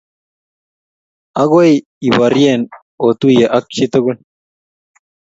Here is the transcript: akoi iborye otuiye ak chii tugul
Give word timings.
akoi 1.41 1.73
iborye 2.07 2.51
otuiye 3.07 3.45
ak 3.57 3.65
chii 3.73 3.89
tugul 3.91 4.17